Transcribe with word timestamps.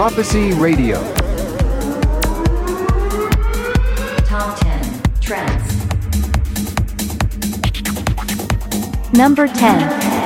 Prophecy 0.00 0.52
Radio. 0.54 0.96
Top 4.24 4.58
10 4.58 5.02
Trends. 5.20 5.86
Number 9.12 9.46
10. 9.46 10.19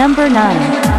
Number 0.00 0.30
9. 0.30 0.89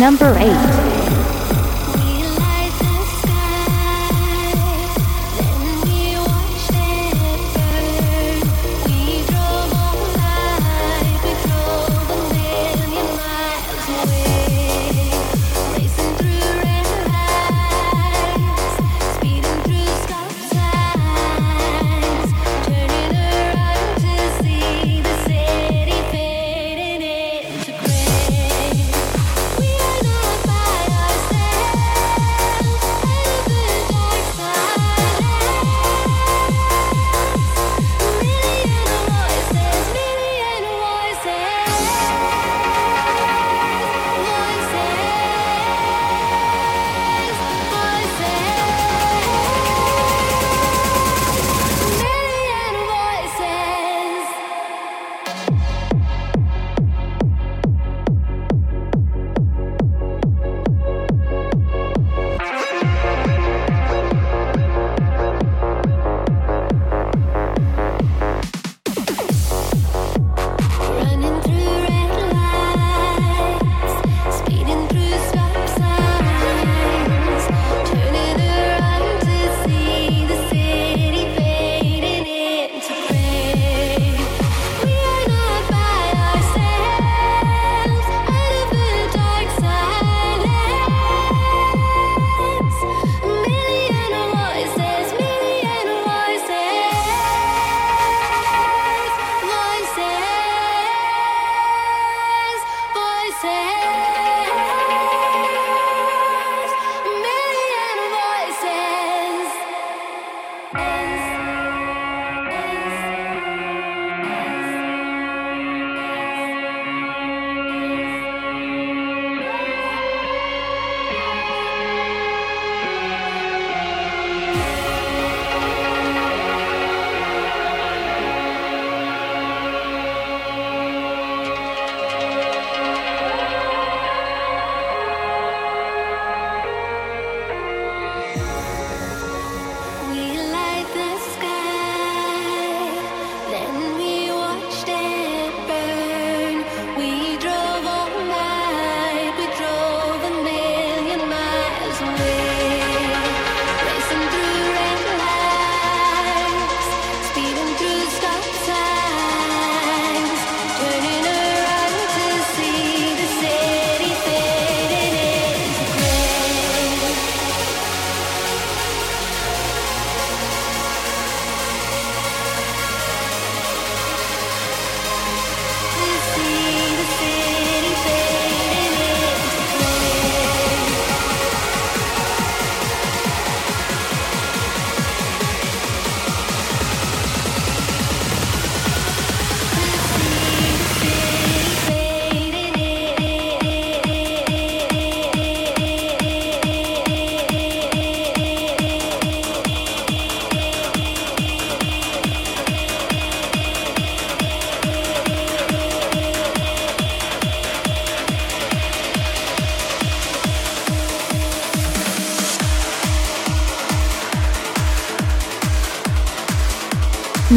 Number 0.00 0.34
8. 0.38 0.79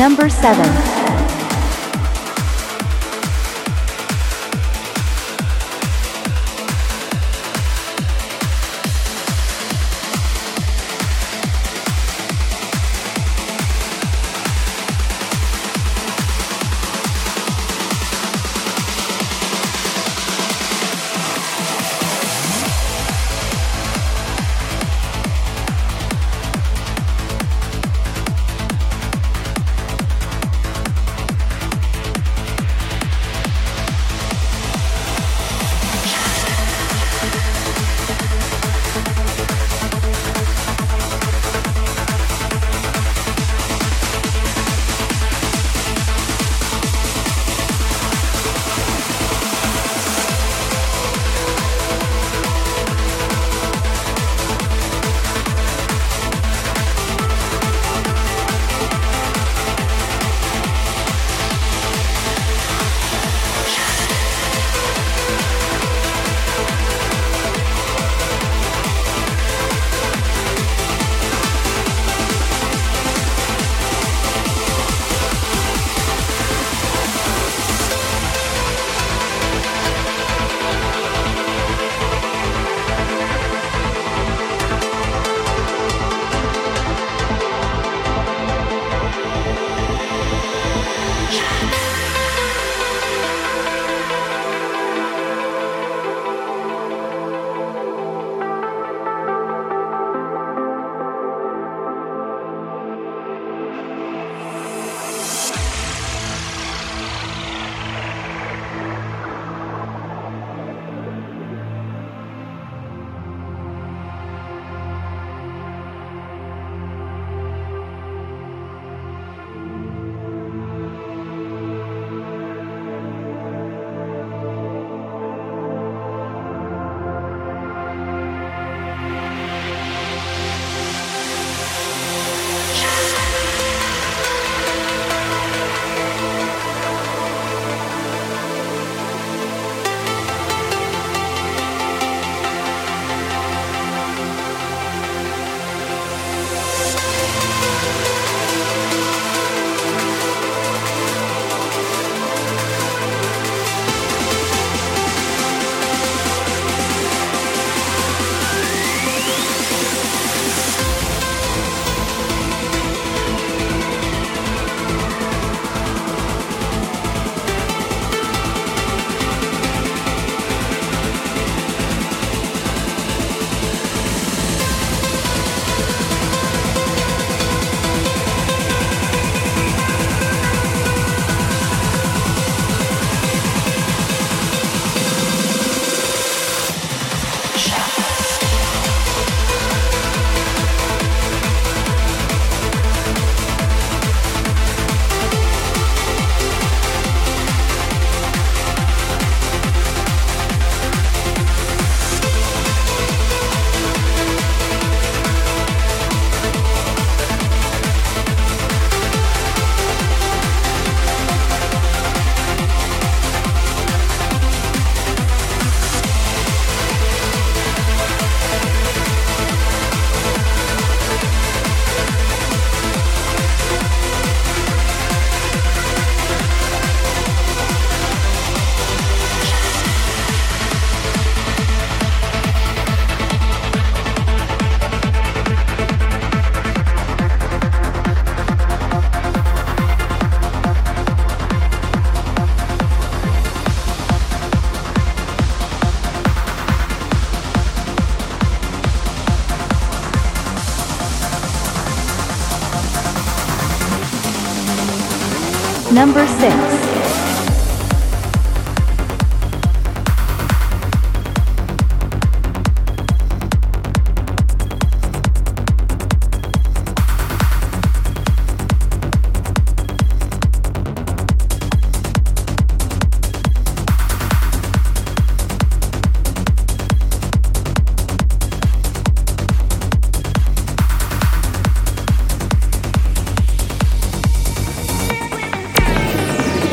Number 0.04 0.28
7. 0.28 1.03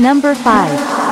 Number 0.00 0.32
5. 0.32 1.07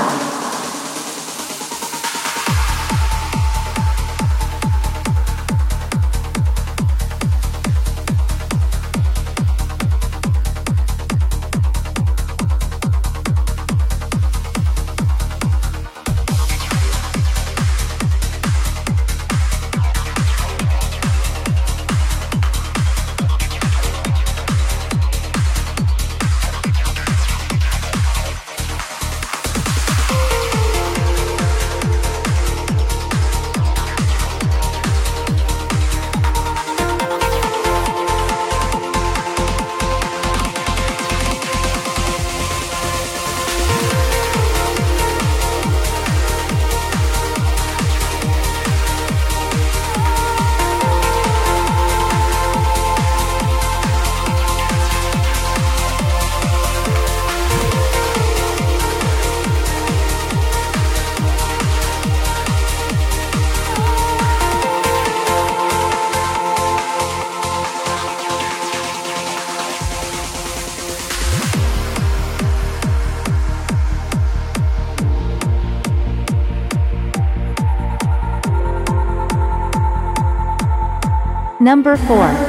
Number 81.67 81.97
4. 81.97 82.46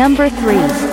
Number 0.00 0.30
3. 0.30 0.89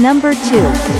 Number 0.00 0.32
2. 0.32 0.99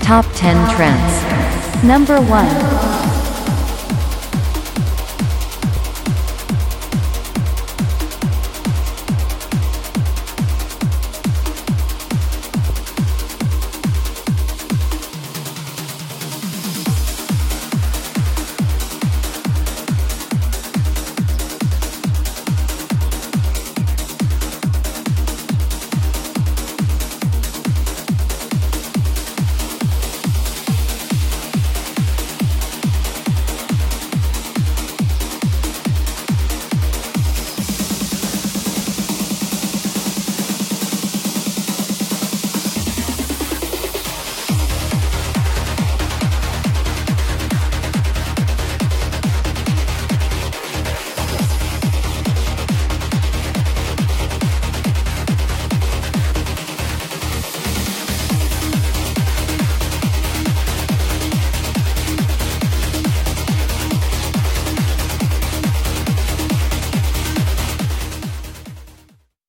Top 0.01 0.27
10 0.35 0.77
trends. 0.77 1.83
Number 1.83 2.21
1. 2.21 3.16